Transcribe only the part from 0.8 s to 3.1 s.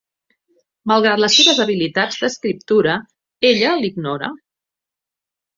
Malgrat les seves habilitats d'escriptura,